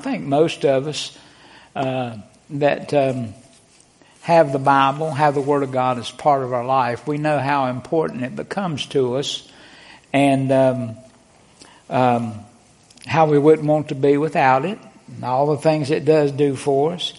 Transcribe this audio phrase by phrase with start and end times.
[0.00, 1.18] I think most of us
[1.74, 2.18] uh,
[2.50, 3.34] that um,
[4.20, 7.40] have the Bible, have the Word of God as part of our life, we know
[7.40, 9.50] how important it becomes to us
[10.12, 10.96] and um,
[11.90, 12.34] um,
[13.08, 16.54] how we wouldn't want to be without it, and all the things it does do
[16.54, 17.12] for us.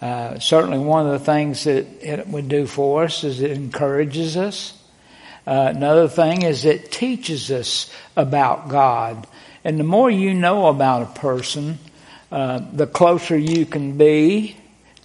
[0.00, 4.36] Uh, certainly, one of the things that it would do for us is it encourages
[4.36, 4.80] us.
[5.48, 9.26] Uh, another thing is it teaches us about God.
[9.64, 11.80] And the more you know about a person,
[12.30, 14.56] uh, the closer you can be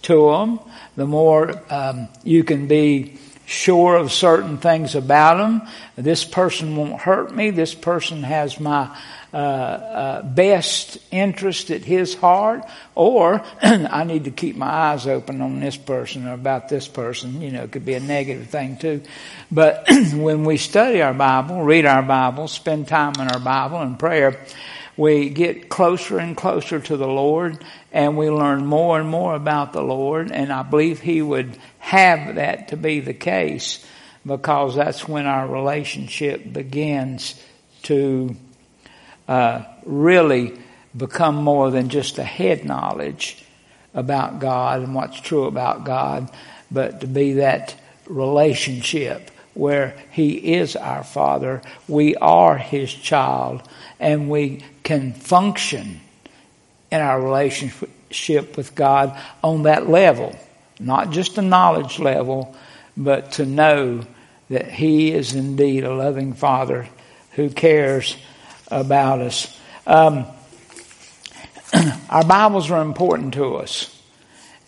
[0.02, 0.60] to them,
[0.96, 5.62] the more um, you can be sure of certain things about them.
[5.96, 7.50] This person won't hurt me.
[7.50, 8.96] This person has my
[9.32, 12.62] uh, uh, best interest at his heart,
[12.94, 17.42] or I need to keep my eyes open on this person or about this person.
[17.42, 19.02] You know, it could be a negative thing too.
[19.50, 23.98] But when we study our Bible, read our Bible, spend time in our Bible and
[23.98, 24.40] prayer,
[24.96, 29.72] we get closer and closer to the Lord and we learn more and more about
[29.72, 30.30] the Lord.
[30.32, 33.84] And I believe He would have that to be the case
[34.24, 37.40] because that's when our relationship begins
[37.84, 38.34] to
[39.28, 40.58] uh, really
[40.96, 43.44] become more than just a head knowledge
[43.94, 46.30] about God and what's true about God,
[46.70, 47.74] but to be that
[48.06, 53.62] relationship where He is our Father, we are His child,
[53.98, 56.00] and we can function
[56.90, 60.36] in our relationship with God on that level.
[60.78, 62.54] Not just a knowledge level,
[62.96, 64.02] but to know
[64.50, 66.88] that He is indeed a loving Father
[67.32, 68.16] who cares
[68.68, 69.58] about us.
[69.86, 70.26] Um,
[72.10, 73.92] our Bibles are important to us.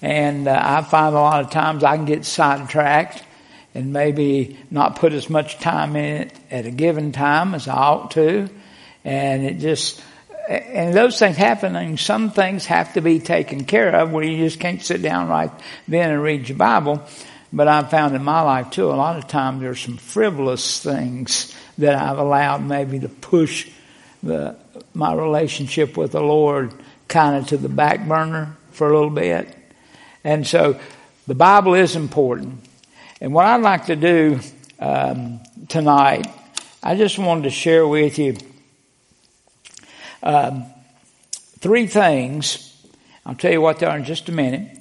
[0.01, 3.25] And uh, I find a lot of times I can get sidetracked
[3.75, 7.75] and maybe not put as much time in it at a given time as I
[7.75, 8.49] ought to
[9.05, 10.03] and it just
[10.49, 14.39] and those things happen and some things have to be taken care of where you
[14.39, 15.51] just can't sit down right
[15.87, 17.03] then and read your Bible.
[17.53, 21.55] But I've found in my life too, a lot of times there's some frivolous things
[21.77, 23.71] that I've allowed maybe to push
[24.23, 24.57] the,
[24.95, 26.73] my relationship with the Lord
[27.09, 29.55] kind of to the back burner for a little bit.
[30.25, 30.81] And so
[31.27, 32.65] the Bible is important.
[33.21, 34.39] And what I'd like to do
[34.79, 36.29] um, tonight,
[36.85, 38.37] I just wanted to share with you
[40.23, 40.67] um,
[41.59, 42.65] three things.
[43.27, 44.79] I'll tell you what they are in just a minute.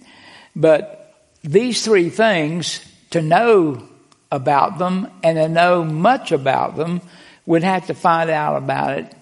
[0.55, 3.87] But these three things, to know
[4.31, 7.01] about them and to know much about them,
[7.47, 9.15] we'd have to find out about it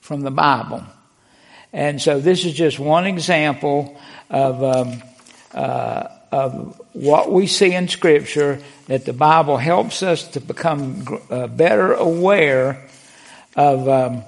[0.00, 0.84] from the Bible.
[1.72, 5.02] And so this is just one example of, um,
[5.52, 11.46] uh, of what we see in Scripture that the Bible helps us to become uh,
[11.46, 12.86] better aware
[13.56, 14.22] of um,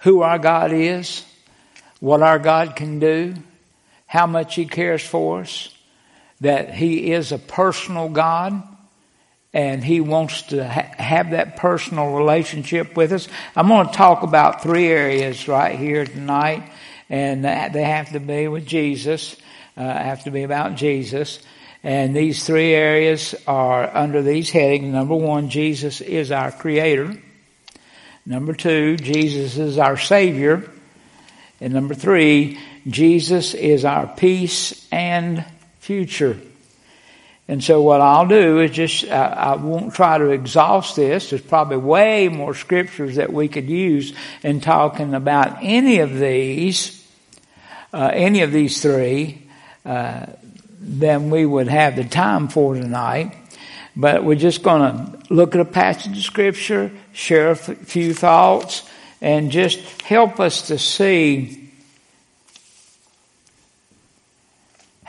[0.00, 1.24] who our God is,
[2.00, 3.34] what our God can do,
[4.06, 5.74] how much He cares for us,
[6.40, 8.62] that He is a personal God
[9.52, 13.28] and He wants to ha- have that personal relationship with us.
[13.56, 16.70] I'm going to talk about three areas right here tonight
[17.08, 19.36] and they have to be with Jesus,
[19.76, 21.40] uh, have to be about Jesus.
[21.82, 24.92] And these three areas are under these headings.
[24.92, 27.16] Number one, Jesus is our creator.
[28.26, 30.70] Number two, Jesus is our Savior.
[31.60, 35.44] And number three, Jesus is our peace and
[35.78, 36.38] future.
[37.48, 41.30] And so what I'll do is just, I, I won't try to exhaust this.
[41.30, 44.14] There's probably way more scriptures that we could use
[44.44, 47.04] in talking about any of these,
[47.92, 49.49] uh, any of these three,
[49.84, 50.26] uh,
[50.80, 53.36] than we would have the time for tonight.
[53.96, 58.88] But we're just going to look at a passage of scripture, share a few thoughts,
[59.20, 61.60] and just help us to see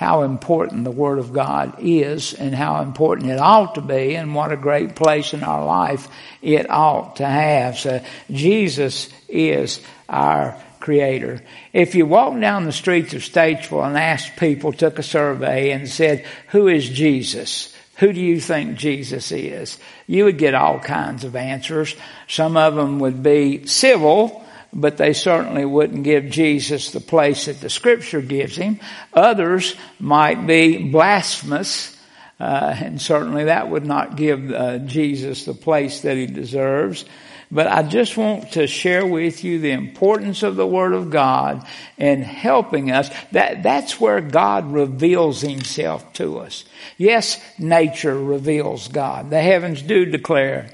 [0.01, 4.33] how important the Word of God is and how important it ought to be and
[4.33, 6.07] what a great place in our life
[6.41, 7.77] it ought to have.
[7.77, 11.41] So Jesus is our creator.
[11.71, 15.87] If you walk down the streets of Statesville and asked people, took a survey and
[15.87, 17.73] said, who is Jesus?
[17.97, 19.77] Who do you think Jesus is?
[20.07, 21.95] You would get all kinds of answers.
[22.27, 24.43] Some of them would be civil,
[24.73, 28.79] but they certainly wouldn't give Jesus the place that the scripture gives him.
[29.13, 31.95] Others might be blasphemous,
[32.39, 37.05] uh, and certainly that would not give uh, Jesus the place that he deserves.
[37.51, 41.67] But I just want to share with you the importance of the Word of God
[41.97, 43.09] in helping us.
[43.33, 46.63] That, that's where God reveals Himself to us.
[46.97, 49.29] Yes, nature reveals God.
[49.29, 50.73] The heavens do declare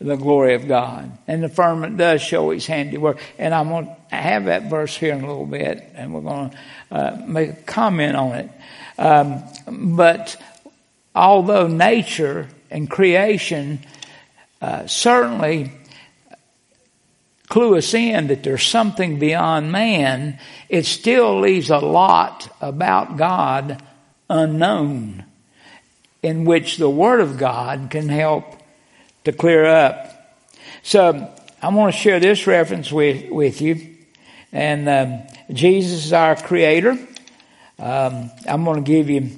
[0.00, 1.16] the glory of God.
[1.28, 3.20] And the firmament does show His handiwork.
[3.38, 6.50] And I'm going to have that verse here in a little bit, and we're going
[6.50, 6.56] to
[6.90, 8.50] uh, make a comment on it.
[8.98, 9.44] Um,
[9.94, 10.36] but
[11.14, 13.80] although nature and creation
[14.60, 15.70] uh, certainly
[17.48, 20.38] clue us in that there's something beyond man,
[20.68, 23.82] it still leaves a lot about God
[24.28, 25.24] unknown,
[26.22, 28.44] in which the Word of God can help
[29.24, 30.12] to clear up.
[30.82, 31.32] So
[31.62, 33.94] I want to share this reference with, with you.
[34.52, 36.98] And um, Jesus is our Creator.
[37.78, 39.30] Um, I'm going to give you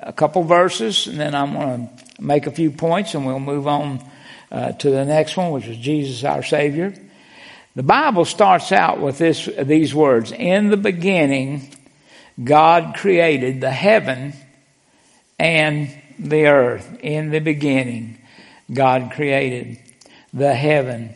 [0.00, 3.66] a couple verses, and then I'm going to make a few points, and we'll move
[3.66, 4.04] on
[4.50, 6.94] uh, to the next one, which is Jesus our Savior.
[7.78, 11.72] The Bible starts out with this, these words, in the beginning,
[12.42, 14.32] God created the heaven
[15.38, 15.88] and
[16.18, 16.98] the earth.
[17.04, 18.18] In the beginning,
[18.74, 19.78] God created
[20.34, 21.14] the heaven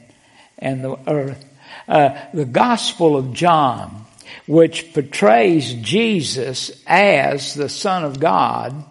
[0.56, 1.44] and the earth.
[1.88, 4.06] Uh, the Gospel of John,
[4.46, 8.84] which portrays Jesus as the Son of God,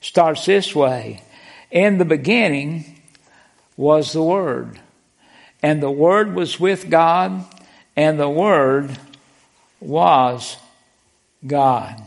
[0.00, 1.22] starts this way.
[1.70, 3.00] In the beginning
[3.76, 4.80] was the Word,
[5.62, 7.44] and the Word was with God,
[7.96, 8.96] and the Word
[9.80, 10.56] was
[11.46, 12.02] God.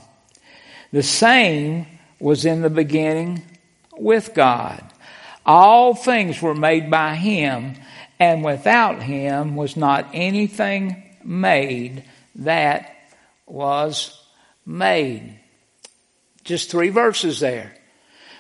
[0.92, 1.86] The same
[2.20, 3.44] was in the beginning
[3.98, 4.84] with God.
[5.46, 7.76] All things were made by Him,
[8.20, 12.04] and without Him was not anything made
[12.36, 12.96] that
[13.46, 14.22] was
[14.66, 15.40] made.
[16.44, 17.76] Just three verses there,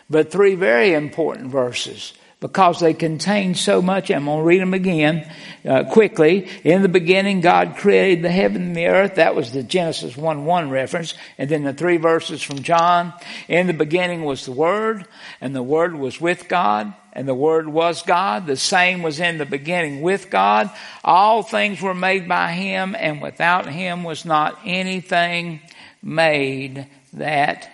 [0.10, 4.10] but three very important verses because they contain so much.
[4.10, 5.32] I'm going to read them again
[5.64, 6.50] uh, quickly.
[6.64, 9.16] In the beginning, God created the heaven and the earth.
[9.16, 11.14] That was the Genesis 1 1 reference.
[11.38, 13.14] And then the three verses from John.
[13.48, 15.06] In the beginning was the Word,
[15.40, 18.48] and the Word was with God, and the Word was God.
[18.48, 20.72] The same was in the beginning with God.
[21.04, 25.62] All things were made by Him, and without Him was not anything
[26.02, 27.70] made that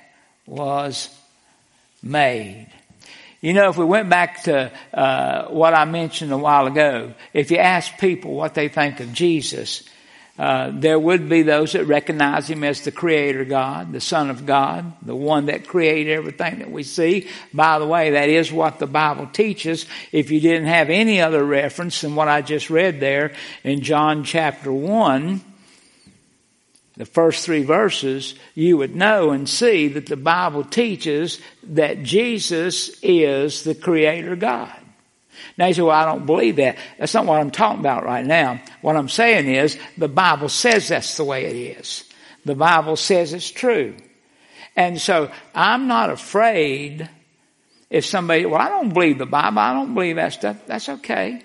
[0.46, 1.10] was
[2.04, 2.68] made.
[3.39, 7.51] You know, if we went back to uh, what I mentioned a while ago, if
[7.51, 9.84] you ask people what they think of Jesus,
[10.39, 14.45] uh, there would be those that recognize him as the creator God, the son of
[14.45, 17.28] God, the one that created everything that we see.
[17.54, 19.88] By the way, that is what the Bible teaches.
[20.12, 24.24] If you didn't have any other reference than what I just read there in John
[24.24, 25.42] chapter 1,
[26.98, 33.00] the first three verses, you would know and see that the Bible teaches that Jesus
[33.04, 34.74] is the Creator God.
[35.58, 36.78] Now you say, well, I don't believe that.
[36.98, 38.62] That's not what I'm talking about right now.
[38.82, 42.04] What I'm saying is the Bible says that's the way it is.
[42.46, 43.96] The Bible says it's true.
[44.76, 47.10] And so I'm not afraid
[47.90, 49.60] if somebody, well, I don't believe the Bible.
[49.60, 50.66] I don't believe that stuff.
[50.66, 51.44] That's okay.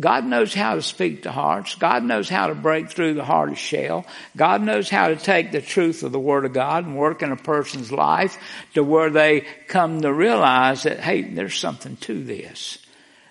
[0.00, 1.76] God knows how to speak to hearts.
[1.76, 4.04] God knows how to break through the hardest shell.
[4.36, 7.30] God knows how to take the truth of the Word of God and work in
[7.30, 8.36] a person's life
[8.74, 12.78] to where they come to realize that, hey, there's something to this.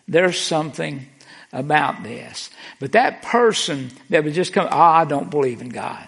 [0.08, 1.06] There's something
[1.52, 2.50] about this.
[2.80, 6.08] But that person that would just come, oh, I don't believe in God.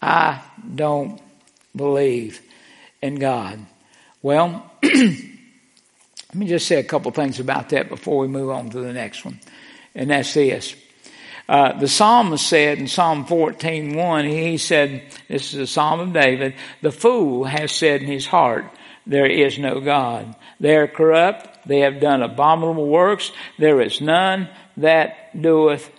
[0.00, 0.42] I
[0.74, 1.20] don't
[1.74, 2.40] believe
[3.02, 3.58] in God.
[4.22, 4.94] Well, let
[6.34, 9.24] me just say a couple things about that before we move on to the next
[9.24, 9.40] one
[9.94, 10.74] and that's this.
[11.48, 16.54] Uh, the psalmist said in Psalm 14:1, he said, this is a psalm of David,
[16.80, 18.64] the fool has said in his heart,
[19.06, 20.34] there is no God.
[20.60, 25.90] They are corrupt, they have done abominable works, there is none that doeth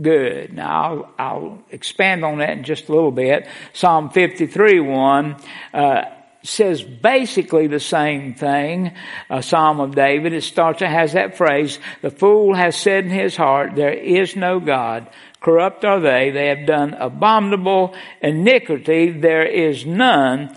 [0.00, 0.52] good.
[0.52, 3.46] Now I'll, I'll expand on that in just a little bit.
[3.72, 5.42] Psalm 53:1,
[5.72, 6.04] uh,
[6.42, 8.92] says basically the same thing.
[9.28, 10.32] A Psalm of David.
[10.32, 14.36] It starts, it has that phrase, the fool has said in his heart, there is
[14.36, 15.08] no God.
[15.40, 16.30] Corrupt are they.
[16.30, 19.10] They have done abominable iniquity.
[19.10, 20.56] There is none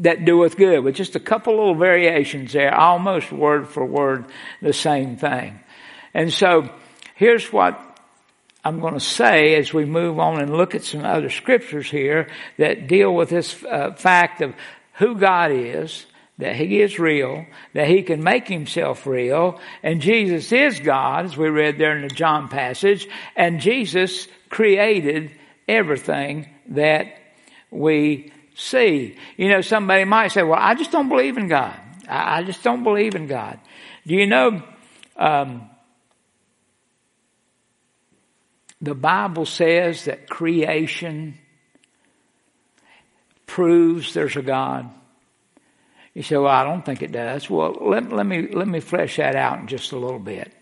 [0.00, 0.80] that doeth good.
[0.80, 4.26] With just a couple little variations there, almost word for word
[4.62, 5.60] the same thing.
[6.14, 6.70] And so,
[7.14, 7.87] here's what
[8.64, 12.28] I'm going to say as we move on and look at some other scriptures here
[12.58, 14.54] that deal with this uh, fact of
[14.94, 16.06] who God is,
[16.38, 21.36] that He is real, that He can make Himself real, and Jesus is God, as
[21.36, 25.30] we read there in the John passage, and Jesus created
[25.66, 27.14] everything that
[27.70, 29.16] we see.
[29.36, 31.78] You know, somebody might say, well, I just don't believe in God.
[32.08, 33.60] I just don't believe in God.
[34.06, 34.62] Do you know,
[35.16, 35.68] um,
[38.80, 41.38] the Bible says that creation
[43.46, 44.88] proves there's a God.
[46.14, 47.48] You say, well, I don't think it does.
[47.48, 50.52] Well, let, let, me, let me flesh that out in just a little bit.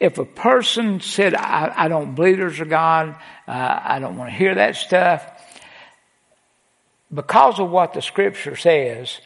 [0.00, 4.30] if a person said, I, I don't believe there's a God, uh, I don't want
[4.30, 5.30] to hear that stuff,
[7.12, 9.20] because of what the scripture says,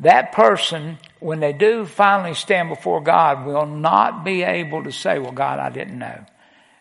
[0.00, 5.18] that person, when they do finally stand before God, will not be able to say,
[5.18, 6.24] well, God, I didn't know.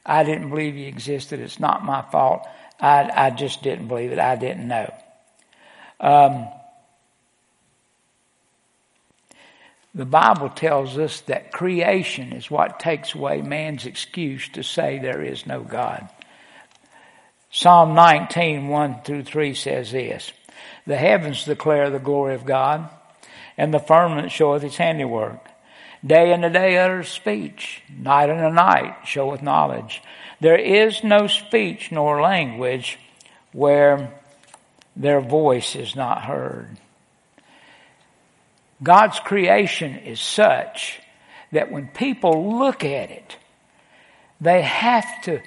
[0.05, 1.39] I didn't believe you existed.
[1.39, 2.45] It's not my fault.
[2.79, 4.19] I, I just didn't believe it.
[4.19, 4.93] I didn't know.
[5.99, 6.47] Um,
[9.95, 15.21] the Bible tells us that creation is what takes away man's excuse to say there
[15.21, 16.09] is no God.
[17.51, 20.31] Psalm 19, 1 through 3 says this,
[20.87, 22.89] The heavens declare the glory of God,
[23.55, 25.47] and the firmament showeth his handiwork.
[26.05, 30.01] Day and a day utters speech, night and a night showeth knowledge.
[30.41, 32.99] There is no speech nor language
[33.53, 34.13] where
[34.95, 36.77] their voice is not heard.
[38.81, 40.99] God's creation is such
[41.53, 43.37] that when people look at it,
[44.41, 45.41] they have to,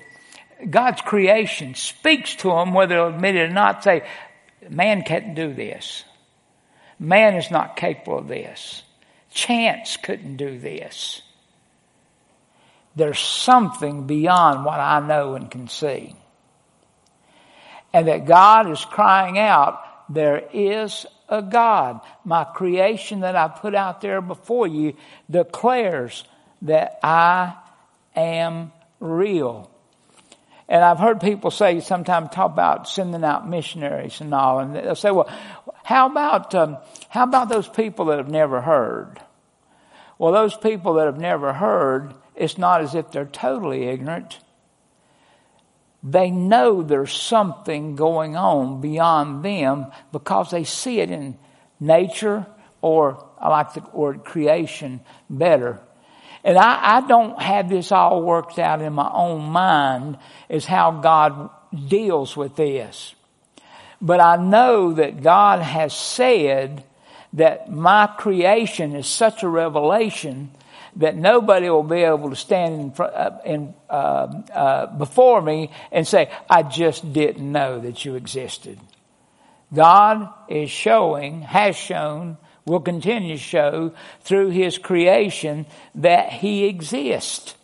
[0.71, 4.07] God's creation speaks to them, whether they'll admit it or not, say,
[4.71, 6.05] man can't do this.
[6.99, 8.83] Man is not capable of this.
[9.37, 11.21] Chance couldn't do this.
[12.97, 16.17] There's something beyond what I know and can see.
[17.93, 19.79] And that God is crying out,
[20.09, 22.01] there is a God.
[22.25, 24.97] My creation that I put out there before you
[25.31, 26.25] declares
[26.63, 27.57] that I
[28.17, 29.71] am real.
[30.67, 34.95] And I've heard people say sometimes talk about sending out missionaries and all, and they'll
[34.95, 35.29] say, "Well,
[35.85, 36.79] how about um,
[37.11, 39.21] how about those people that have never heard?"
[40.19, 44.39] Well, those people that have never heard, it's not as if they're totally ignorant.
[46.03, 51.37] They know there's something going on beyond them because they see it in
[51.81, 52.47] nature
[52.81, 55.81] or I like the word creation better.
[56.45, 60.19] And I, I don't have this all worked out in my own mind
[60.49, 61.51] as how God
[61.89, 63.15] deals with this.
[64.01, 66.85] But I know that God has said
[67.37, 70.51] that my creation is such a revelation
[70.97, 75.71] that nobody will be able to stand in, front, uh, in uh, uh, before me
[75.93, 78.79] and say, "I just didn't know that you existed."
[79.73, 85.67] God is showing, has shown, will continue to show through His creation
[85.97, 87.55] that He exists.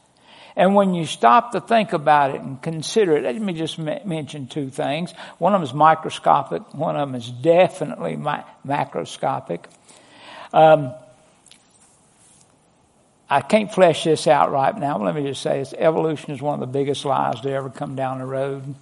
[0.55, 4.47] And when you stop to think about it and consider it, let me just mention
[4.47, 5.13] two things.
[5.39, 6.75] One of them is microscopic.
[6.75, 9.65] One of them is definitely macroscopic.
[10.53, 10.93] Um,
[13.31, 15.03] I can't flesh this out right now.
[15.03, 15.73] Let me just say this.
[15.73, 18.75] Evolution is one of the biggest lies to ever come down the road.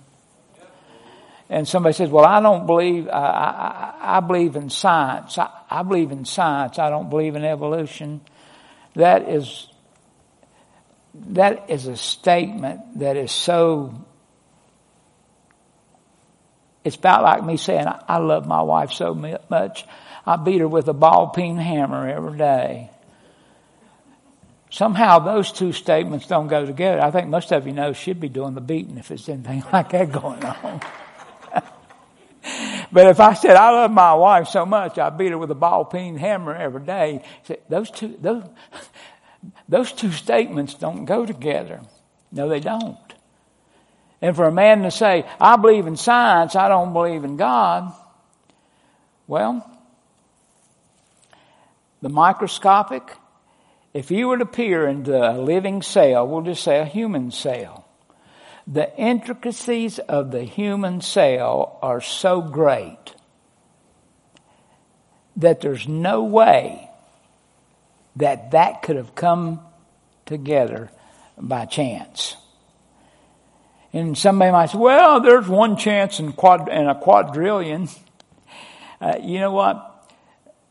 [1.49, 5.39] And somebody says, well, I don't believe, I, I, I believe in science.
[5.39, 6.81] I, I believe in science.
[6.81, 8.21] I don't believe in evolution.
[8.97, 9.69] That is,
[11.14, 14.05] that is a statement that is so,
[16.85, 19.85] it's about like me saying, I, love my wife so much.
[20.25, 22.90] I beat her with a ball peen hammer every day.
[24.71, 27.02] Somehow those two statements don't go together.
[27.02, 29.90] I think most of you know she'd be doing the beating if there's anything like
[29.90, 30.81] that going on.
[32.93, 35.57] but if I said I love my wife so much, I beat her with a
[35.57, 37.25] ball peen hammer every day,
[37.69, 38.45] those two, those,
[39.68, 41.80] those two statements don't go together.
[42.32, 42.97] No, they don't.
[44.23, 47.92] And for a man to say, I believe in science, I don't believe in God,
[49.26, 49.66] well,
[52.02, 53.16] the microscopic
[53.92, 57.87] if you were to peer into a living cell, we'll just say a human cell,
[58.66, 63.14] the intricacies of the human cell are so great
[65.35, 66.89] that there's no way
[68.21, 69.61] that that could have come
[70.27, 70.91] together
[71.37, 72.37] by chance.
[73.93, 77.89] And somebody might say, well, there's one chance in, quad, in a quadrillion.
[79.00, 79.87] Uh, you know what?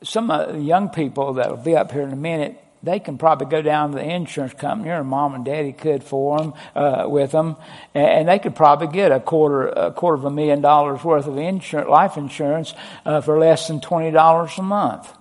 [0.04, 3.48] Some uh, young people that will be up here in a minute, they can probably
[3.48, 7.32] go down to the insurance company, or mom and daddy could for them uh, with
[7.32, 7.58] them,
[7.94, 11.38] and, they could probably get a quarter a quarter of a million dollars worth of
[11.38, 12.74] insurance, life insurance
[13.06, 15.12] uh, for less than twenty dollars a month.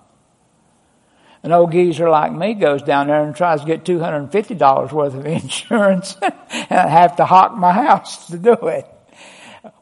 [1.41, 4.31] An old geezer like me goes down there and tries to get two hundred and
[4.31, 8.85] fifty dollars worth of insurance, and I have to hawk my house to do it.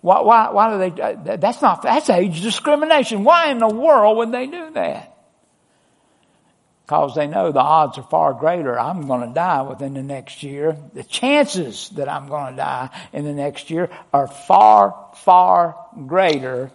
[0.01, 1.01] Why, why, why do they?
[1.01, 3.23] Uh, that's not that's age discrimination.
[3.23, 5.17] Why in the world would they do that?
[6.87, 8.79] because they know the odds are far greater.
[8.79, 10.77] I'm going to die within the next year.
[10.93, 15.75] The chances that I'm going to die in the next year are far, far
[16.07, 16.71] greater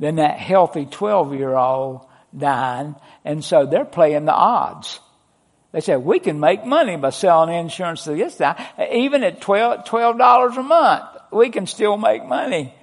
[0.00, 2.06] than that healthy 12 year old
[2.36, 2.94] dying.
[3.24, 5.00] And so they're playing the odds.
[5.72, 8.66] They said, we can make money by selling insurance to this guy.
[8.92, 12.74] Even at $12, $12 a month, we can still make money.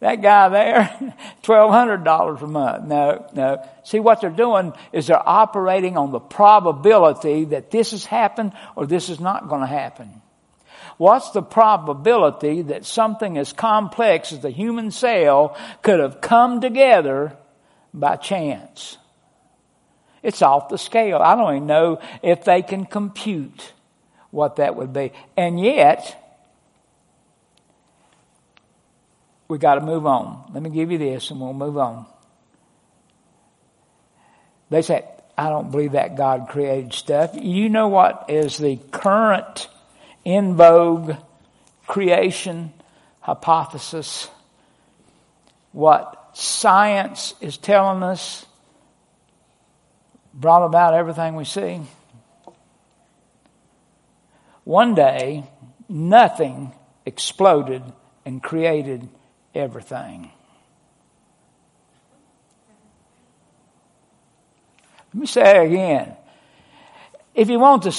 [0.00, 2.84] That guy there, $1,200 a month.
[2.84, 3.68] No, no.
[3.82, 8.86] See, what they're doing is they're operating on the probability that this has happened or
[8.86, 10.22] this is not going to happen.
[10.98, 17.36] What's the probability that something as complex as the human cell could have come together
[17.98, 18.98] by chance?
[20.22, 21.18] It's off the scale.
[21.18, 23.72] I don't even know if they can compute
[24.30, 25.12] what that would be.
[25.36, 26.28] And yet,
[29.48, 30.50] we got to move on.
[30.52, 32.06] Let me give you this and we'll move on.
[34.70, 35.04] They say,
[35.36, 37.30] I don't believe that God created stuff.
[37.34, 39.68] You know what is the current
[40.24, 41.14] in vogue
[41.86, 42.72] creation
[43.20, 44.28] hypothesis?
[45.72, 48.46] What science is telling us
[50.32, 51.80] brought about everything we see.
[54.62, 55.42] One day,
[55.88, 56.72] nothing
[57.04, 57.82] exploded
[58.24, 59.08] and created
[59.52, 60.30] everything.
[65.12, 66.14] Let me say it again.
[67.34, 67.90] If you want the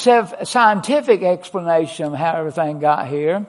[0.46, 3.46] scientific explanation of how everything got here,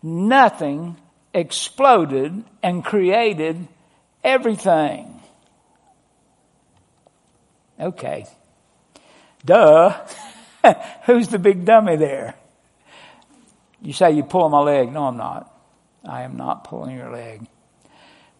[0.00, 0.96] nothing
[1.34, 3.66] exploded and created
[4.28, 5.20] everything.
[7.80, 8.26] Okay.
[9.44, 9.94] Duh.
[11.06, 12.34] Who's the big dummy there?
[13.80, 14.92] You say you pull my leg.
[14.92, 15.54] No, I'm not.
[16.04, 17.46] I am not pulling your leg.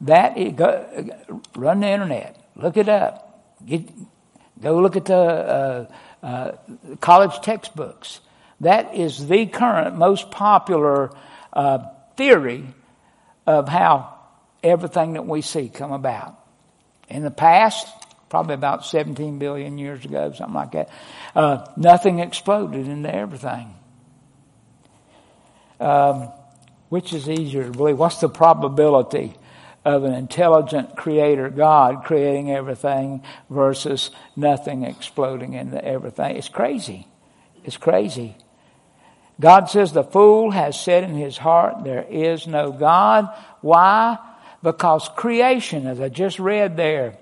[0.02, 1.10] That is, go,
[1.56, 2.36] run the internet.
[2.56, 3.56] Look it up.
[3.64, 3.88] Get,
[4.60, 5.86] go look at the uh,
[6.22, 6.52] uh,
[7.00, 8.20] college textbooks.
[8.60, 11.10] That is the current most popular
[11.52, 11.78] uh,
[12.16, 12.66] theory
[13.46, 14.17] of how
[14.62, 16.38] everything that we see come about.
[17.08, 17.86] In the past,
[18.28, 20.90] probably about 17 billion years ago, something like that.
[21.34, 23.74] Uh, nothing exploded into everything.
[25.80, 26.28] Um,
[26.88, 27.98] which is easier to believe?
[27.98, 29.34] What's the probability
[29.84, 36.36] of an intelligent creator God creating everything versus nothing exploding into everything?
[36.36, 37.06] It's crazy.
[37.64, 38.36] It's crazy.
[39.40, 43.28] God says the fool has said in his heart, there is no God.
[43.60, 44.18] Why?
[44.62, 47.16] Because creation, as I just read there,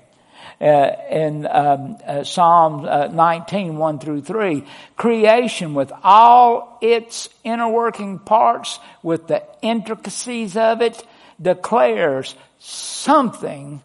[0.60, 4.64] uh, in um, uh, Psalm uh, 19, 1 through 3.
[4.96, 11.04] Creation with all its inner working parts, with the intricacies of it,
[11.40, 13.82] declares something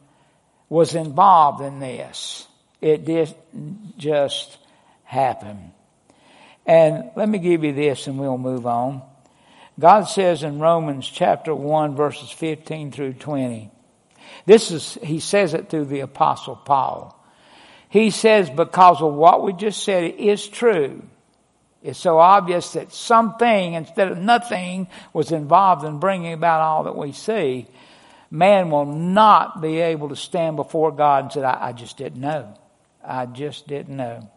[0.70, 2.48] was involved in this.
[2.80, 4.58] It didn't just
[5.04, 5.74] happen.
[6.66, 9.02] And let me give you this and we'll move on.
[9.82, 13.72] God says in Romans chapter 1 verses 15 through 20,
[14.46, 17.18] this is, he says it through the apostle Paul.
[17.90, 21.04] He says because of what we just said is true.
[21.84, 26.96] It's so obvious that something instead of nothing was involved in bringing about all that
[26.96, 27.68] we see.
[28.30, 32.22] Man will not be able to stand before God and say, I, I just didn't
[32.22, 32.54] know.
[33.04, 34.30] I just didn't know.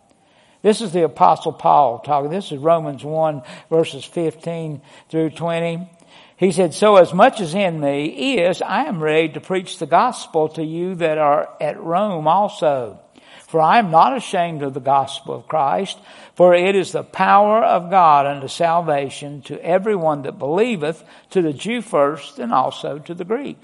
[0.65, 2.31] This is the apostle Paul talking.
[2.31, 5.91] This is Romans 1 verses 15 through 20.
[6.39, 9.85] He said, so as much as in me is, I am ready to preach the
[9.85, 12.99] gospel to you that are at Rome also.
[13.47, 15.99] For I am not ashamed of the gospel of Christ,
[16.35, 21.53] for it is the power of God unto salvation to everyone that believeth, to the
[21.53, 23.59] Jew first and also to the Greek.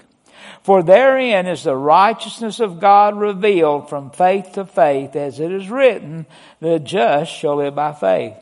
[0.63, 5.69] For therein is the righteousness of God revealed from faith to faith, as it is
[5.69, 6.25] written,
[6.59, 8.35] the just shall live by faith.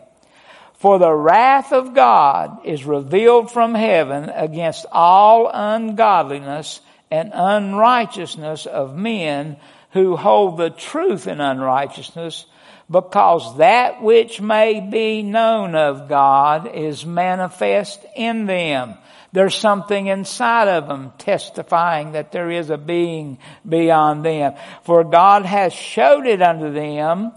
[0.75, 6.79] For the wrath of God is revealed from heaven against all ungodliness
[7.11, 9.57] and unrighteousness of men
[9.91, 12.45] who hold the truth in unrighteousness,
[12.89, 18.95] because that which may be known of God is manifest in them.
[19.31, 23.37] There's something inside of them testifying that there is a being
[23.67, 24.53] beyond them.
[24.83, 27.31] For God has showed it unto them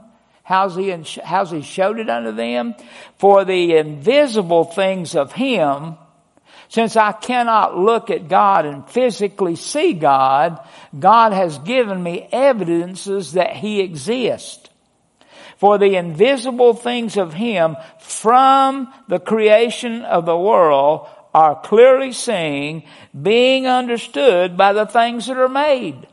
[0.44, 2.74] How's he, how's he showed it unto them?
[3.18, 5.96] For the invisible things of him,
[6.68, 10.58] since I cannot look at God and physically see God,
[10.98, 14.68] God has given me evidences that he exists.
[15.58, 22.84] For the invisible things of him from the creation of the world are clearly seen,
[23.20, 26.06] being understood by the things that are made.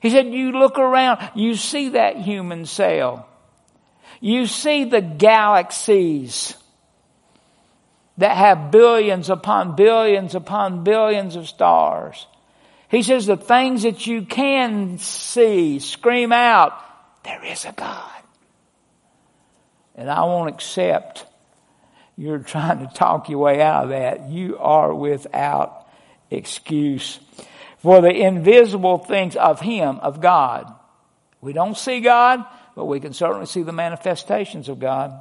[0.00, 3.28] He said, you look around, you see that human cell.
[4.20, 6.54] You see the galaxies
[8.18, 12.26] that have billions upon billions upon billions of stars.
[12.88, 16.72] He says the things that you can see scream out,
[17.24, 18.10] there is a God.
[20.00, 21.26] and I won't accept
[22.20, 24.28] you're trying to talk your way out of that.
[24.28, 25.88] You are without
[26.30, 27.18] excuse.
[27.78, 30.70] For the invisible things of Him, of God.
[31.40, 32.44] We don't see God,
[32.76, 35.18] but we can certainly see the manifestations of God.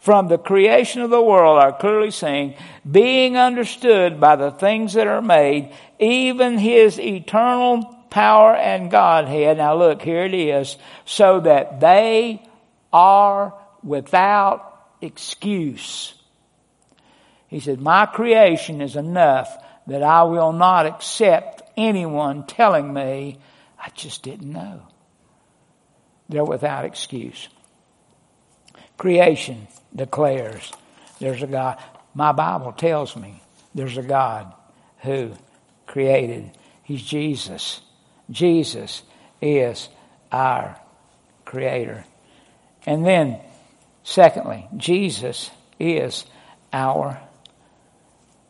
[0.00, 2.56] From the creation of the world are clearly seen,
[2.90, 9.58] being understood by the things that are made, even His eternal power and Godhead.
[9.58, 12.42] Now look, here it is, so that they
[12.94, 16.14] are without excuse.
[17.50, 19.52] He said, my creation is enough
[19.88, 23.40] that I will not accept anyone telling me
[23.76, 24.82] I just didn't know.
[26.28, 27.48] They're without excuse.
[28.96, 30.70] Creation declares
[31.18, 31.78] there's a God.
[32.14, 33.42] My Bible tells me
[33.74, 34.54] there's a God
[34.98, 35.32] who
[35.86, 36.52] created.
[36.84, 37.80] He's Jesus.
[38.30, 39.02] Jesus
[39.42, 39.88] is
[40.30, 40.78] our
[41.44, 42.04] creator.
[42.86, 43.40] And then,
[44.04, 46.26] secondly, Jesus is
[46.72, 47.20] our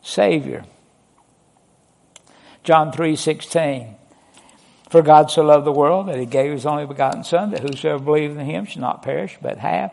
[0.02, 0.64] Savior.
[2.62, 3.96] John 3:16
[4.90, 8.02] For God so loved the world that he gave his only begotten son that whosoever
[8.02, 9.92] believes in him should not perish but have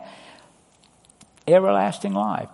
[1.46, 2.48] everlasting life.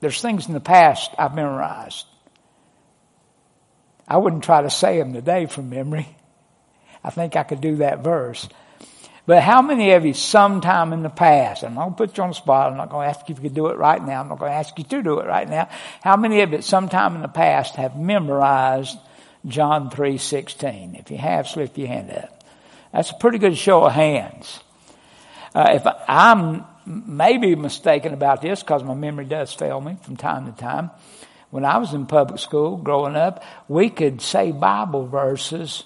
[0.00, 2.06] There's things in the past I've memorized.
[4.08, 6.08] I wouldn't try to say them today from memory.
[7.04, 8.48] I think I could do that verse.
[9.30, 12.24] But how many of you sometime in the past, I'm not going to put you
[12.24, 14.04] on the spot, I'm not going to ask you if you could do it right
[14.04, 15.68] now, I'm not going to ask you to do it right now.
[16.02, 18.98] How many of you sometime in the past have memorized
[19.46, 20.98] John 3.16?
[20.98, 22.42] If you have, slip your hand up.
[22.92, 24.64] That's a pretty good show of hands.
[25.54, 30.52] Uh, if I'm maybe mistaken about this because my memory does fail me from time
[30.52, 30.90] to time.
[31.50, 35.84] When I was in public school growing up, we could say Bible verses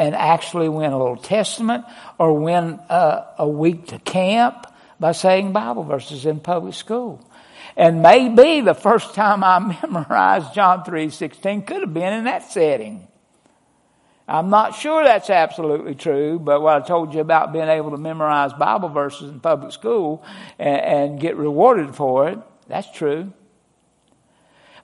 [0.00, 1.84] and actually win a little testament
[2.16, 4.66] or win uh, a week to camp
[4.98, 7.22] by saying Bible verses in public school.
[7.76, 13.06] And maybe the first time I memorized John 3.16 could have been in that setting.
[14.26, 17.98] I'm not sure that's absolutely true, but what I told you about being able to
[17.98, 20.24] memorize Bible verses in public school
[20.58, 23.34] and, and get rewarded for it, that's true.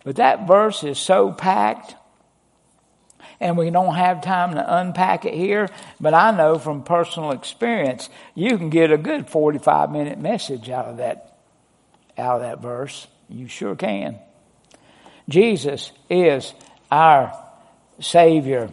[0.04, 1.94] But that verse is so packed
[3.40, 5.68] and we don't have time to unpack it here,
[6.00, 10.86] but I know from personal experience, you can get a good 45 minute message out
[10.86, 11.38] of that,
[12.16, 13.06] out of that verse.
[13.28, 14.18] You sure can.
[15.28, 16.54] Jesus is
[16.90, 17.36] our
[18.00, 18.70] Savior.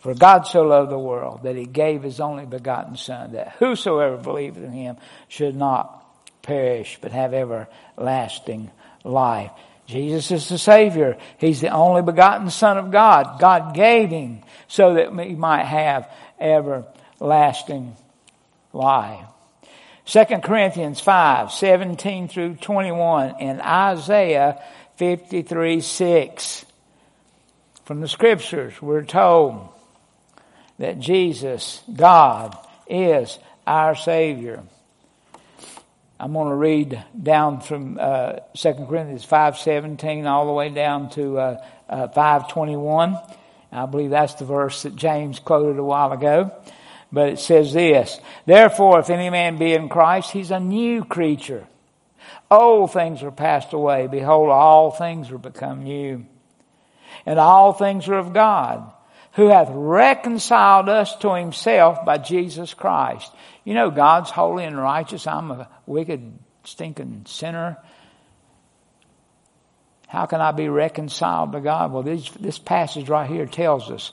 [0.00, 4.16] For God so loved the world that he gave his only begotten Son, that whosoever
[4.16, 4.96] believeth in him
[5.28, 6.04] should not
[6.42, 8.70] perish, but have everlasting
[9.04, 9.52] life.
[9.92, 11.18] Jesus is the Savior.
[11.36, 13.38] He's the only begotten Son of God.
[13.38, 17.94] God gave Him so that we might have everlasting
[18.72, 19.26] life.
[20.06, 24.62] 2 Corinthians 5, 17 through 21 and Isaiah
[24.96, 26.66] 53, 6.
[27.84, 29.68] From the scriptures, we're told
[30.78, 32.56] that Jesus, God,
[32.88, 34.62] is our Savior.
[36.22, 41.36] I'm going to read down from uh, 2 Corinthians 5.17 all the way down to
[41.36, 43.36] uh, uh, 5.21.
[43.72, 46.52] I believe that's the verse that James quoted a while ago.
[47.10, 51.66] But it says this, Therefore, if any man be in Christ, he's a new creature.
[52.48, 54.06] Old things are passed away.
[54.06, 56.24] Behold, all things are become new.
[57.26, 58.91] And all things are of God
[59.32, 63.32] who hath reconciled us to himself by Jesus Christ.
[63.64, 65.26] You know, God's holy and righteous.
[65.26, 67.78] I'm a wicked, stinking sinner.
[70.08, 71.92] How can I be reconciled to God?
[71.92, 74.12] Well, this, this passage right here tells us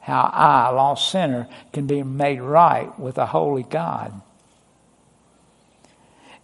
[0.00, 4.22] how I, a lost sinner, can be made right with a holy God.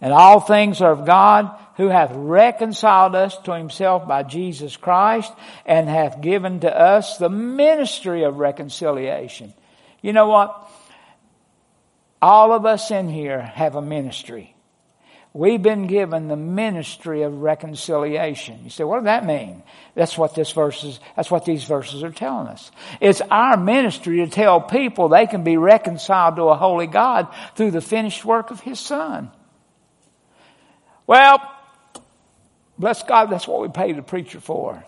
[0.03, 5.31] And all things are of God who hath reconciled us to himself by Jesus Christ
[5.65, 9.53] and hath given to us the ministry of reconciliation.
[10.01, 10.69] You know what?
[12.21, 14.53] All of us in here have a ministry.
[15.31, 18.59] We've been given the ministry of reconciliation.
[18.65, 19.63] You say, what does that mean?
[19.95, 22.71] That's what this verses, that's what these verses are telling us.
[22.99, 27.71] It's our ministry to tell people they can be reconciled to a holy God through
[27.71, 29.31] the finished work of His Son.
[31.07, 31.41] Well,
[32.77, 34.83] bless God, that's what we pay the preacher for.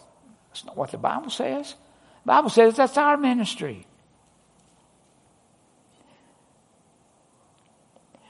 [0.50, 1.76] That's not what the Bible says.
[2.24, 3.86] The Bible says that's our ministry.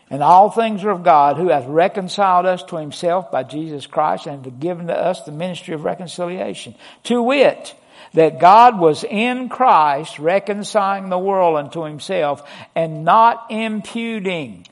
[0.09, 4.27] And all things are of God, who hath reconciled us to himself by Jesus Christ
[4.27, 6.75] and given to us the ministry of reconciliation.
[7.05, 7.75] To wit,
[8.13, 14.67] that God was in Christ reconciling the world unto himself and not imputing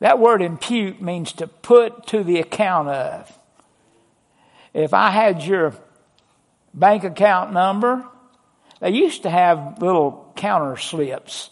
[0.00, 3.38] That word impute means to put to the account of.
[4.74, 5.74] If I had your
[6.74, 8.04] bank account number,
[8.80, 11.50] they used to have little counter slips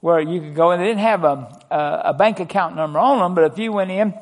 [0.00, 3.18] where you could go and they didn't have a, a, a bank account number on
[3.18, 4.14] them, but if you went in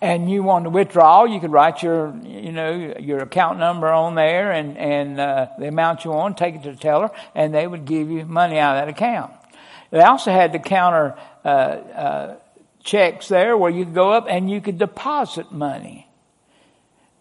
[0.00, 4.16] and you wanted to withdraw, you could write your, you know, your account number on
[4.16, 7.66] there and, and, uh, the amount you want, take it to the teller, and they
[7.66, 9.32] would give you money out of that account.
[9.90, 12.36] They also had the counter, uh, uh,
[12.82, 16.06] checks there where you could go up and you could deposit money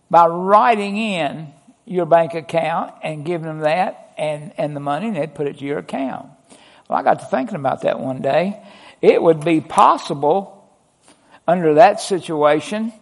[0.09, 1.53] by writing in
[1.85, 5.57] your bank account and giving them that and, and the money and they'd put it
[5.59, 6.29] to your account.
[6.87, 8.61] Well, I got to thinking about that one day.
[9.01, 10.69] It would be possible
[11.47, 12.93] under that situation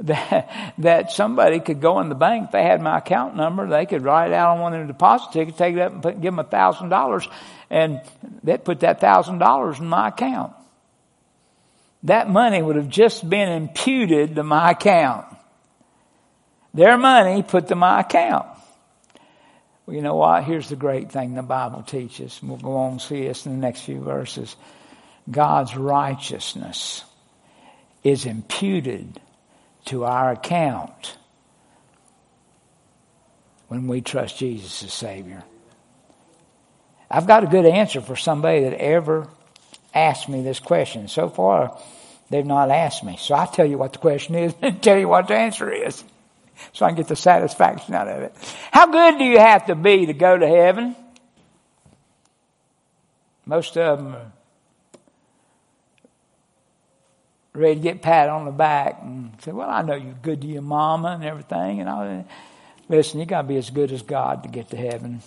[0.00, 2.50] that, that somebody could go in the bank.
[2.50, 5.32] They had my account number, they could write it out on one of the deposit
[5.32, 7.28] tickets, take it up and put, give them a thousand dollars
[7.72, 8.02] and
[8.44, 10.52] they'd put that thousand dollars in my account.
[12.02, 15.26] That money would have just been imputed to my account.
[16.74, 18.46] Their money put to my account.
[19.86, 20.44] Well, you know what?
[20.44, 22.38] Here's the great thing the Bible teaches.
[22.40, 24.54] And we'll go on and see this in the next few verses.
[25.30, 27.04] God's righteousness
[28.04, 29.18] is imputed
[29.86, 31.16] to our account
[33.68, 35.42] when we trust Jesus as Savior.
[37.10, 39.28] I've got a good answer for somebody that ever
[39.94, 41.08] asked me this question.
[41.08, 41.78] So far,
[42.30, 43.16] they've not asked me.
[43.18, 46.04] So I tell you what the question is and tell you what the answer is
[46.72, 48.34] so I can get the satisfaction out of it.
[48.70, 50.96] How good do you have to be to go to heaven?
[53.44, 54.32] Most of them are
[57.54, 60.46] ready to get pat on the back and say, well, I know you're good to
[60.46, 61.80] your mama and everything.
[61.80, 62.26] And all
[62.88, 65.22] Listen, you got to be as good as God to get to heaven.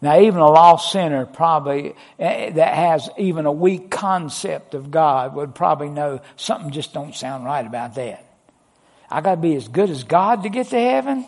[0.00, 5.34] Now, even a lost sinner probably eh, that has even a weak concept of God
[5.34, 8.24] would probably know something just don't sound right about that.
[9.10, 11.26] I got to be as good as God to get to heaven?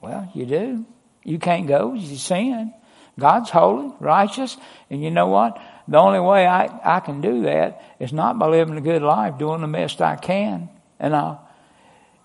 [0.00, 0.86] Well, you do.
[1.24, 1.94] You can't go.
[1.94, 2.72] You sin.
[3.18, 4.56] God's holy, righteous,
[4.90, 5.60] and you know what?
[5.88, 9.38] The only way I, I can do that is not by living a good life,
[9.38, 10.68] doing the best I can,
[11.00, 11.38] and I,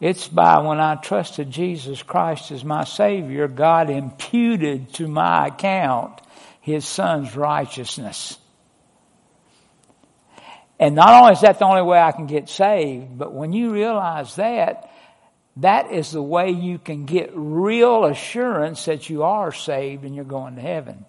[0.02, 6.20] it's by when I trusted Jesus Christ as my Savior, God imputed to my account
[6.60, 8.38] His Son's righteousness.
[10.78, 13.72] And not only is that the only way I can get saved, but when you
[13.72, 14.92] realize that,
[15.58, 20.26] that is the way you can get real assurance that you are saved and you're
[20.26, 21.06] going to heaven.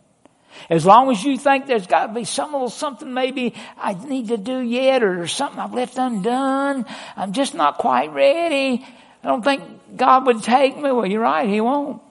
[0.70, 4.28] As long as you think there's got to be some little something maybe I need
[4.28, 6.86] to do yet or something I've left undone,
[7.16, 8.84] I'm just not quite ready.
[9.22, 10.92] I don't think God would take me.
[10.92, 12.02] Well, you're right, He won't.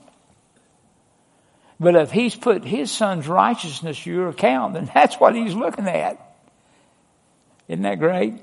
[1.80, 5.88] But if He's put His Son's righteousness to your account, then that's what He's looking
[5.88, 6.20] at.
[7.68, 8.36] Isn't that great?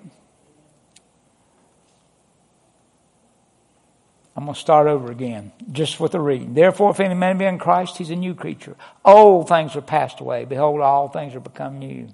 [4.41, 6.55] I'm going to start over again, just with the reading.
[6.55, 8.75] Therefore, if any man be in Christ, he's a new creature.
[9.05, 10.47] Old things are passed away.
[10.47, 12.09] Behold, all things are become new.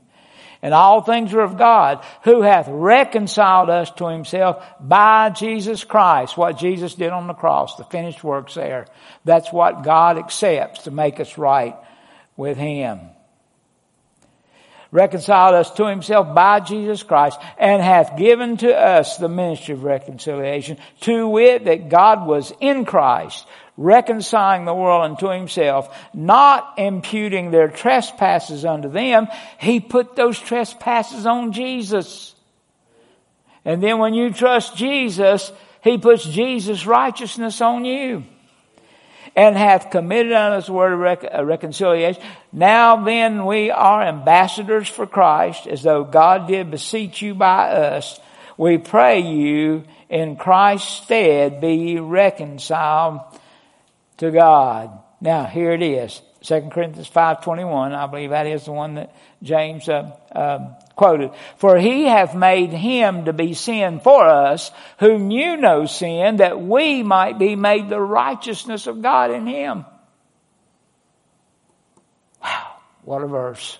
[0.60, 6.36] And all things are of God, who hath reconciled us to himself by Jesus Christ.
[6.36, 8.88] What Jesus did on the cross, the finished works there.
[9.24, 11.76] That's what God accepts to make us right
[12.36, 13.02] with him
[14.96, 19.84] reconciled us to himself by Jesus Christ, and hath given to us the ministry of
[19.84, 27.50] reconciliation, to wit that God was in Christ, reconciling the world unto himself, not imputing
[27.50, 29.28] their trespasses unto them.
[29.60, 32.34] He put those trespasses on Jesus.
[33.66, 38.24] And then when you trust Jesus, He puts Jesus' righteousness on you
[39.36, 42.22] and hath committed unto us the word of rec- uh, reconciliation.
[42.52, 48.18] Now then we are ambassadors for Christ, as though God did beseech you by us.
[48.56, 53.20] We pray you in Christ's stead be reconciled
[54.16, 54.98] to God.
[55.20, 56.22] Now here it is.
[56.42, 61.30] 2 Corinthians 5.21, I believe that is the one that James uh, uh, quoted.
[61.58, 66.60] For he hath made him to be sin for us, who knew no sin, that
[66.60, 69.84] we might be made the righteousness of God in him.
[72.42, 73.78] Wow, what a verse.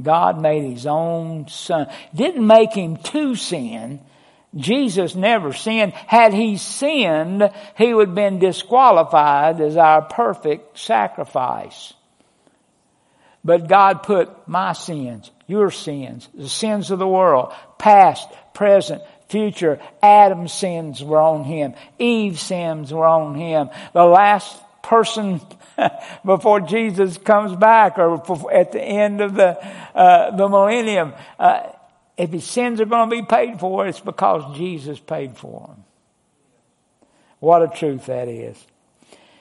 [0.00, 1.88] God made his own son.
[2.14, 4.00] Didn't make him to sin.
[4.54, 5.92] Jesus never sinned.
[5.92, 11.92] Had he sinned, he would have been disqualified as our perfect sacrifice.
[13.48, 19.80] But God put my sins, your sins, the sins of the world, past, present, future.
[20.02, 21.72] Adam's sins were on him.
[21.98, 23.70] Eve's sins were on him.
[23.94, 25.40] The last person
[26.26, 29.56] before Jesus comes back or at the end of the,
[29.96, 31.14] uh, the millennium.
[31.38, 31.72] Uh,
[32.18, 35.84] if his sins are going to be paid for, it's because Jesus paid for them.
[37.38, 38.62] What a truth that is.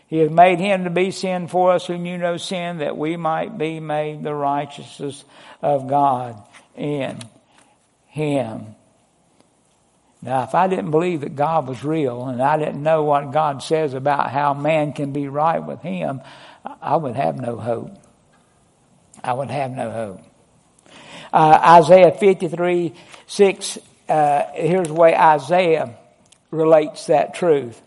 [0.07, 3.17] He has made him to be sin for us who knew no sin, that we
[3.17, 5.23] might be made the righteousness
[5.61, 6.41] of God
[6.75, 7.19] in
[8.07, 8.75] him.
[10.21, 13.61] Now, if I didn't believe that God was real and I didn't know what God
[13.61, 16.21] says about how man can be right with him,
[16.81, 17.91] I would have no hope.
[19.23, 20.21] I would have no hope.
[21.33, 22.93] Uh, Isaiah 53,
[23.27, 25.95] 6, uh, here's the way Isaiah
[26.49, 27.79] relates that truth.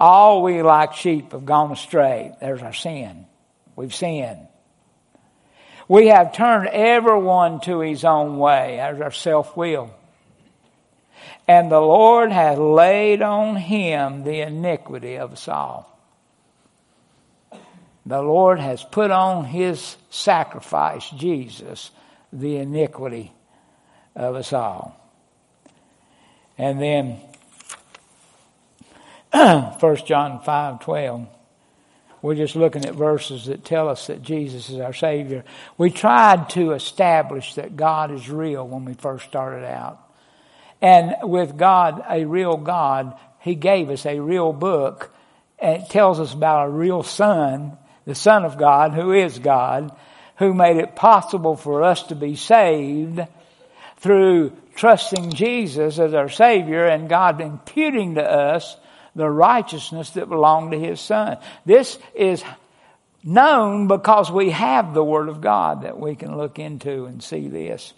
[0.00, 2.32] All we like sheep have gone astray.
[2.40, 3.26] There's our sin.
[3.74, 4.46] We've sinned.
[5.88, 8.76] We have turned everyone to his own way.
[8.76, 9.94] There's our self-will.
[11.48, 15.98] And the Lord hath laid on him the iniquity of us all.
[18.04, 21.90] The Lord has put on his sacrifice, Jesus,
[22.32, 23.32] the iniquity
[24.14, 24.94] of us all.
[26.56, 27.20] And then
[29.32, 31.28] 1 John 5 12.
[32.20, 35.44] We're just looking at verses that tell us that Jesus is our Savior.
[35.76, 40.00] We tried to establish that God is real when we first started out.
[40.82, 45.14] And with God, a real God, He gave us a real book
[45.58, 49.94] and it tells us about a real Son, the Son of God, who is God,
[50.36, 53.20] who made it possible for us to be saved
[53.96, 58.76] through trusting Jesus as our Savior and God imputing to us
[59.18, 61.38] the righteousness that belonged to His Son.
[61.66, 62.44] This is
[63.24, 67.48] known because we have the Word of God that we can look into and see
[67.48, 67.92] this.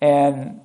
[0.00, 0.60] And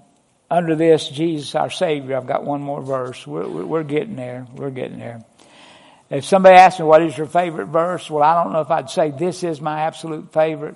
[0.49, 3.27] under this, Jesus, our Savior, I've got one more verse.
[3.27, 4.47] We're, we're getting there.
[4.55, 5.25] We're getting there.
[6.09, 8.09] If somebody asks me, what is your favorite verse?
[8.09, 10.75] Well, I don't know if I'd say this is my absolute favorite,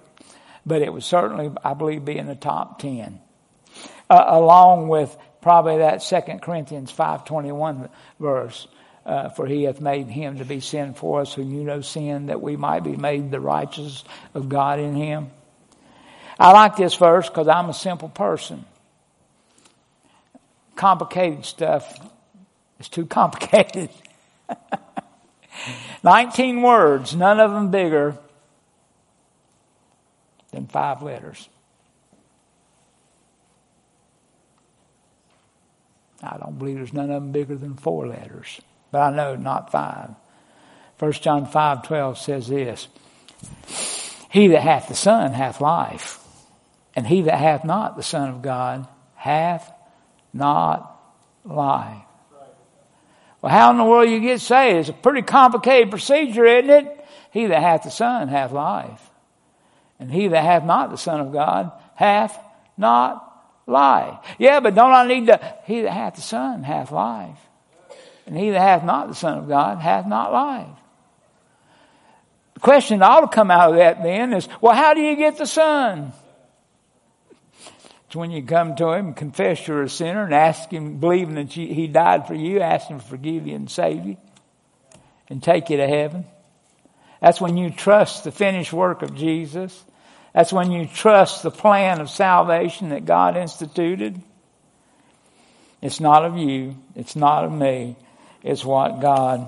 [0.66, 3.22] but it would certainly, I believe, be in the top 10.
[4.10, 5.16] Uh, along with
[5.46, 7.88] probably that Second Corinthians 5.21
[8.20, 8.68] verse.
[9.06, 12.26] Uh, for he hath made him to be sin for us who knew no sin
[12.26, 14.04] that we might be made the righteous
[14.34, 15.30] of God in him.
[16.40, 18.66] I like this verse because I'm a simple person.
[20.76, 21.96] Complicated stuff
[22.80, 23.92] is too complicated.
[26.04, 28.18] 19 words, none of them bigger
[30.50, 31.48] than five letters.
[36.26, 38.62] I don't believe there's none of them bigger than four letters,
[38.92, 40.12] but I know not five.
[41.00, 42.88] 1 John 5 12 says this
[44.30, 46.20] He that hath the Son hath life,
[46.96, 49.72] and he that hath not the Son of God hath
[50.34, 51.02] not
[51.44, 52.04] life.
[53.42, 54.80] Well, how in the world you get saved?
[54.80, 57.06] It's a pretty complicated procedure, isn't it?
[57.32, 59.10] He that hath the Son hath life.
[60.00, 62.40] And he that hath not the Son of God hath
[62.78, 63.25] not
[63.68, 64.20] life.
[64.38, 67.40] Yeah, but don't I need to, he that hath the Son hath life.
[68.26, 70.78] And he that hath not the Son of God hath not life.
[72.56, 75.16] The question that ought to come out of that then is, well, how do you
[75.16, 76.14] get the Son?
[78.08, 81.58] It's when you come to Him, confess you're a sinner, and ask Him, believing that
[81.58, 84.18] you, He died for you, ask Him to forgive you and save you,
[85.30, 86.26] and take you to heaven.
[87.22, 89.84] That's when you trust the finished work of Jesus.
[90.36, 94.22] That's when you trust the plan of salvation that God instituted.
[95.82, 96.76] It's not of you.
[96.94, 97.96] It's not of me.
[98.44, 99.48] It's what God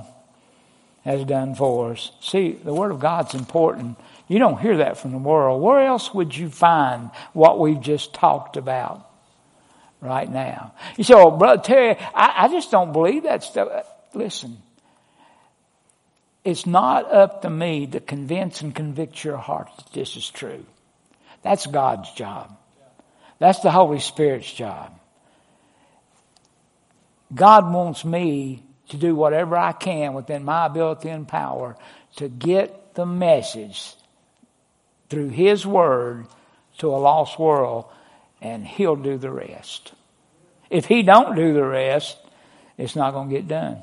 [1.04, 2.14] has done for us.
[2.22, 3.98] See, the Word of God's important.
[4.30, 5.62] You don't hear that from the world.
[5.62, 9.06] Where else would you find what we've just talked about
[10.00, 10.74] right now?
[10.96, 13.86] You say, oh, Brother Terry, I, I just don't believe that stuff.
[14.14, 14.58] Listen,
[16.46, 20.66] it's not up to me to convince and convict your heart that this is true.
[21.42, 22.58] That's God's job.
[23.40, 25.00] That's the Holy Spirit's job.
[27.34, 31.76] God wants me to do whatever I can within my ability and power
[32.16, 33.94] to get the message
[35.10, 36.26] through His Word
[36.80, 37.86] to a lost world,
[38.42, 39.94] and He'll do the rest.
[40.70, 42.18] If He don't do the rest,
[42.78, 43.78] it's not going to get done.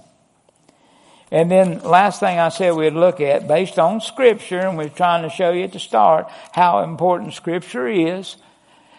[1.35, 5.25] And then last thing I said we'd look at based on scripture, and we're trying
[5.25, 8.37] to show you at the start how important scripture is.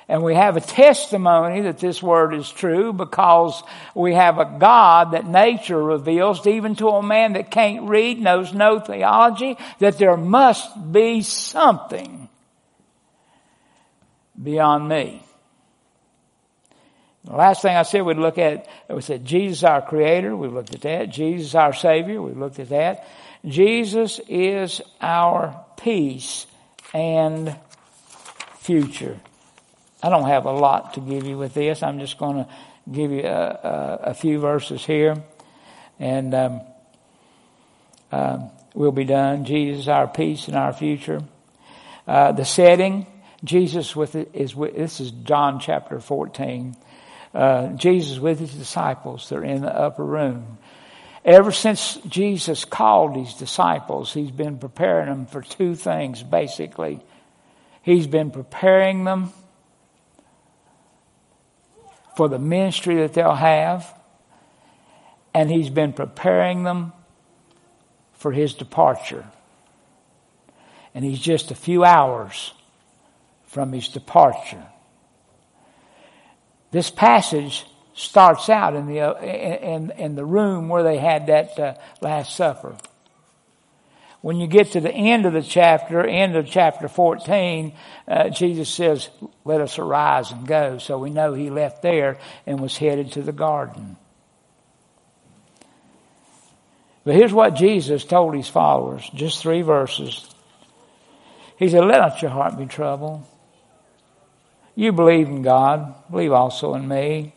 [0.09, 3.63] And we have a testimony that this word is true because
[3.95, 8.53] we have a God that nature reveals even to a man that can't read, knows
[8.53, 12.27] no theology, that there must be something
[14.43, 15.23] beyond me.
[17.25, 20.75] The last thing I said we'd look at, we said Jesus our creator, we looked
[20.75, 21.09] at that.
[21.09, 23.07] Jesus our savior, we looked at that.
[23.43, 26.45] Jesus is our peace
[26.93, 27.55] and
[28.57, 29.19] future.
[30.03, 31.81] I don't have a lot to give you with this.
[31.81, 32.49] I'm just going to
[32.91, 35.15] give you a, a, a few verses here,
[35.99, 36.61] and um,
[38.11, 38.37] uh,
[38.75, 39.45] we'll be done.
[39.45, 41.23] Jesus, our peace and our future.
[42.07, 43.07] Uh, the setting,
[43.43, 46.75] Jesus with is with, this is John chapter 14.
[47.35, 49.27] Uh, Jesus with his disciples.
[49.27, 50.57] They're in the upper room.
[51.25, 57.01] Ever since Jesus called his disciples, he's been preparing them for two things, basically.
[57.81, 59.33] He's been preparing them
[62.15, 63.93] for the ministry that they'll have,
[65.33, 66.93] and he's been preparing them
[68.13, 69.25] for his departure.
[70.93, 72.53] And he's just a few hours
[73.47, 74.63] from his departure.
[76.75, 81.75] This passage starts out in the, in, in the room where they had that uh,
[82.01, 82.75] Last Supper.
[84.19, 87.71] When you get to the end of the chapter, end of chapter 14,
[88.09, 89.07] uh, Jesus says,
[89.45, 90.77] let us arise and go.
[90.77, 93.95] So we know he left there and was headed to the garden.
[97.05, 100.29] But here's what Jesus told his followers, just three verses.
[101.57, 103.25] He said, let not your heart be troubled.
[104.75, 107.33] You believe in God, believe also in me.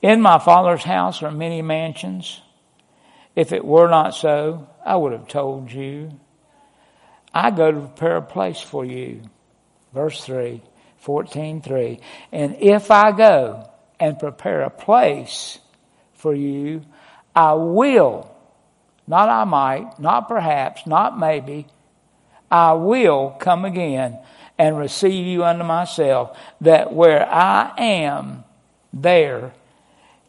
[0.00, 2.40] In my Father's house are many mansions.
[3.34, 6.18] If it were not so, I would have told you.
[7.34, 9.22] I go to prepare a place for you.
[9.92, 10.62] Verse 3,
[10.98, 12.00] 14, 3.
[12.32, 13.68] And if I go
[13.98, 15.58] and prepare a place
[16.14, 16.82] for you,
[17.34, 18.32] I will,
[19.06, 21.66] not I might, not perhaps, not maybe,
[22.50, 24.18] I will come again
[24.60, 28.44] and receive you unto myself, that where I am,
[28.92, 29.54] there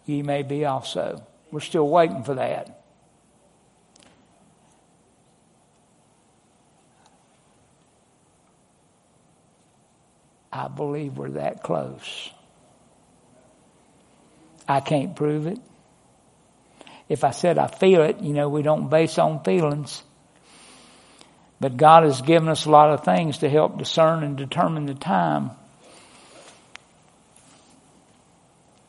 [0.06, 1.22] ye may be also.
[1.52, 2.82] We're still waiting for that.
[10.54, 12.32] I believe we're that close.
[14.66, 15.60] I can't prove it.
[17.10, 20.04] If I said I feel it, you know, we don't base on feelings.
[21.62, 24.96] But God has given us a lot of things to help discern and determine the
[24.96, 25.52] time.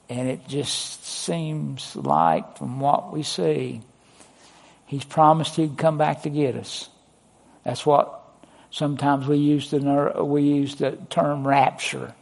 [0.09, 3.83] And it just seems like, from what we see,
[4.87, 6.89] He's promised He'd come back to get us.
[7.63, 8.23] That's what
[8.71, 12.15] sometimes we use the, we use the term rapture,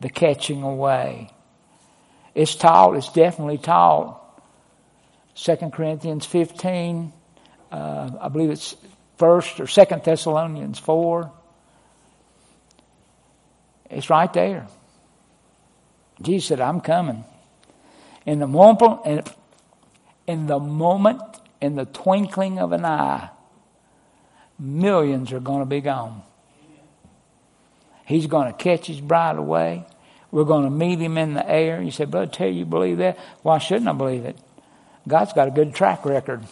[0.00, 1.30] the catching away.
[2.32, 4.20] It's taught, it's definitely taught.
[5.34, 7.12] 2 Corinthians 15,
[7.72, 8.76] uh, I believe it's
[9.18, 11.32] 1st or 2nd Thessalonians 4.
[13.90, 14.66] It's right there.
[16.22, 17.24] Jesus said, I'm coming.
[18.26, 19.28] In the moment,
[20.26, 21.20] in, the moment,
[21.60, 23.30] in the twinkling of an eye,
[24.58, 26.22] millions are going to be gone.
[28.04, 29.84] He's going to catch his bride away.
[30.30, 31.80] We're going to meet him in the air.
[31.80, 33.18] You say, Brother Terry, you believe that?
[33.42, 34.36] Why shouldn't I believe it?
[35.06, 36.42] God's got a good track record.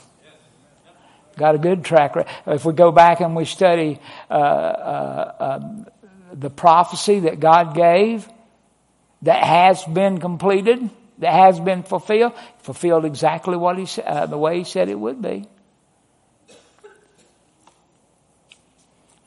[1.36, 2.32] Got a good track record.
[2.46, 3.98] If we go back and we study
[4.30, 5.84] uh, uh, uh,
[6.32, 8.26] the prophecy that God gave,
[9.22, 14.58] that has been completed, that has been fulfilled, fulfilled exactly what he uh, the way
[14.58, 15.46] he said it would be.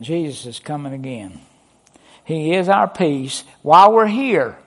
[0.01, 1.39] Jesus is coming again.
[2.23, 4.57] He is our peace while we're here.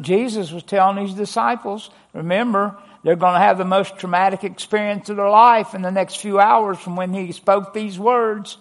[0.00, 5.16] Jesus was telling his disciples, remember, they're going to have the most traumatic experience of
[5.16, 8.58] their life in the next few hours from when he spoke these words.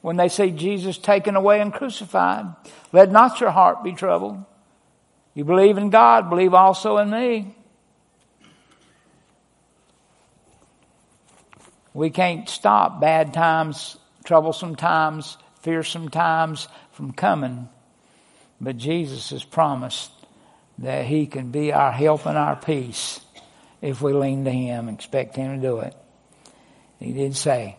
[0.00, 2.46] When they see Jesus taken away and crucified,
[2.92, 4.42] let not your heart be troubled.
[5.34, 7.54] You believe in God, believe also in me.
[11.92, 17.68] We can't stop bad times, troublesome times, fearsome times from coming,
[18.60, 20.10] but Jesus has promised
[20.78, 23.20] that He can be our help and our peace
[23.80, 25.94] if we lean to Him and expect Him to do it.
[26.98, 27.76] He did say,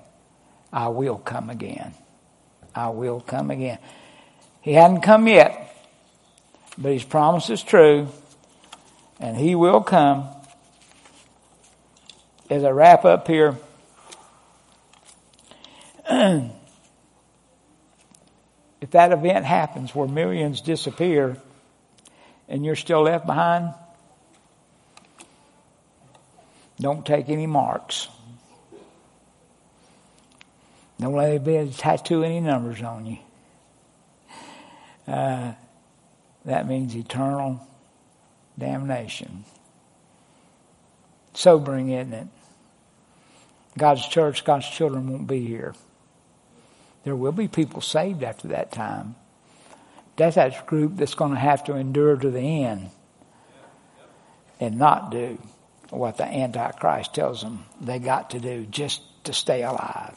[0.74, 1.94] I will come again.
[2.74, 3.78] I will come again.
[4.62, 5.76] He hadn't come yet,
[6.78, 8.08] but his promise is true,
[9.20, 10.28] and he will come.
[12.50, 13.58] As I wrap up here,
[16.10, 16.52] if
[18.92, 21.38] that event happens where millions disappear
[22.48, 23.74] and you're still left behind,
[26.82, 28.08] don't take any marks.
[31.00, 33.18] Don't let anybody tattoo any numbers on you.
[35.08, 35.54] Uh,
[36.46, 37.66] that means eternal
[38.58, 39.46] damnation.
[41.34, 42.28] Sobering, isn't it?
[43.78, 45.74] God's church, God's children won't be here.
[47.04, 49.16] There will be people saved after that time.
[50.18, 52.90] That's that group that's going to have to endure to the end
[54.60, 55.40] and not do
[55.92, 60.16] what the Antichrist tells them they got to do just to stay alive.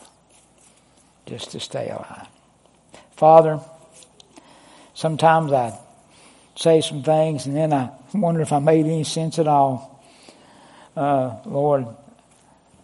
[1.26, 2.28] Just to stay alive.
[3.16, 3.60] Father,
[4.94, 5.78] sometimes I
[6.56, 10.02] say some things and then I wonder if I made any sense at all.
[10.96, 11.86] Uh, Lord,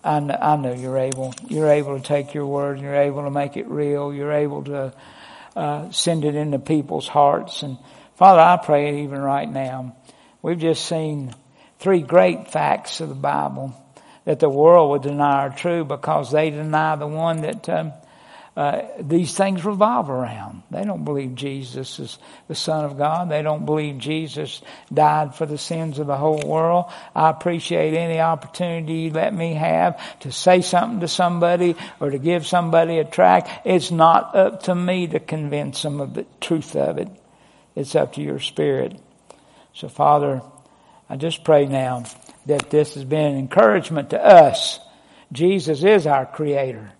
[0.02, 1.34] I know, I know you're able.
[1.48, 2.76] You're able to take your word.
[2.76, 4.12] And you're able to make it real.
[4.12, 4.92] You're able to
[5.54, 7.62] uh, send it into people's hearts.
[7.62, 7.78] And
[8.16, 9.96] Father, I pray even right now.
[10.42, 11.34] We've just seen
[11.80, 13.74] three great facts of the Bible
[14.24, 17.92] that the world would deny are true because they deny the one that um,
[18.56, 20.62] uh, these things revolve around.
[20.70, 22.18] They don't believe Jesus is
[22.48, 23.30] the Son of God.
[23.30, 24.60] They don't believe Jesus
[24.92, 26.86] died for the sins of the whole world.
[27.14, 32.18] I appreciate any opportunity you let me have to say something to somebody or to
[32.18, 33.48] give somebody a tract.
[33.64, 37.08] It's not up to me to convince them of the truth of it.
[37.74, 39.00] It's up to your spirit.
[39.72, 40.42] So Father,
[41.10, 42.04] I just pray now
[42.46, 44.78] that this has been an encouragement to us.
[45.32, 46.92] Jesus is our creator.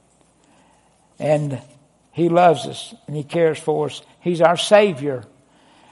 [1.21, 1.63] And
[2.11, 4.03] He loves us and He cares for us.
[4.19, 5.23] He's our Savior.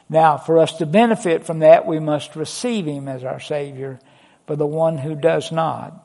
[0.09, 4.01] Now, for us to benefit from that, we must receive Him as our Savior.
[4.49, 6.05] For the one who does not,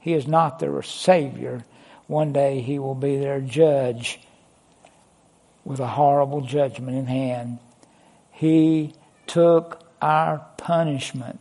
[0.00, 1.64] He is not their Savior.
[2.08, 4.20] One day He will be their judge
[5.64, 7.58] with a horrible judgment in hand.
[8.32, 8.92] He
[9.26, 11.40] took our punishment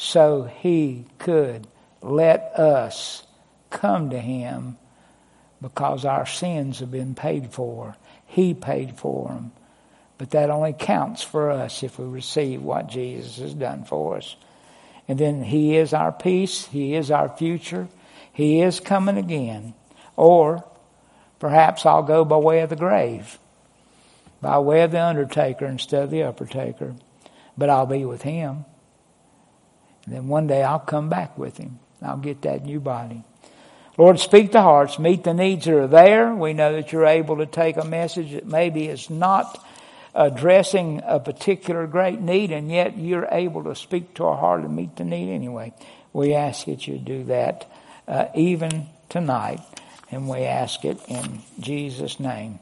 [0.00, 1.66] so He could
[2.00, 3.22] let us
[3.68, 4.78] come to Him
[5.60, 7.96] because our sins have been paid for.
[8.24, 9.52] He paid for them.
[10.16, 14.36] But that only counts for us if we receive what Jesus has done for us.
[15.06, 16.64] And then He is our peace.
[16.64, 17.86] He is our future.
[18.32, 19.74] He is coming again.
[20.16, 20.64] Or
[21.38, 23.38] perhaps I'll go by way of the grave,
[24.40, 26.98] by way of the undertaker instead of the uppertaker.
[27.58, 28.64] But I'll be with Him.
[30.10, 31.78] And then one day I'll come back with Him.
[32.02, 33.22] I'll get that new body.
[33.96, 36.34] Lord, speak to hearts, meet the needs that are there.
[36.34, 39.64] We know that you're able to take a message that maybe is not
[40.12, 44.74] addressing a particular great need, and yet you're able to speak to our heart and
[44.74, 45.72] meet the need anyway.
[46.12, 47.70] We ask that you do that
[48.08, 49.60] uh, even tonight,
[50.10, 52.58] and we ask it in Jesus' name.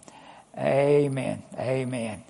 [0.55, 1.43] Amen.
[1.59, 2.25] Amen.